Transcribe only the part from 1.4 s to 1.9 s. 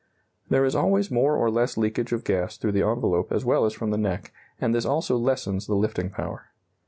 less